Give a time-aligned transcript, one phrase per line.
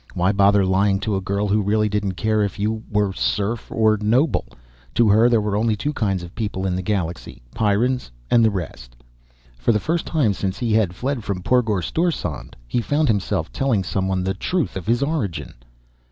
[0.15, 3.99] Why bother lying to a girl who really didn't care if you were serf or
[4.01, 4.47] noble?
[4.95, 8.49] To her there were only two kinds of people in the galaxy Pyrrans, and the
[8.49, 8.95] rest.
[9.59, 14.23] For the first time since he had fled from Porgorstorsaand he found himself telling someone
[14.23, 15.53] the truth of his origin.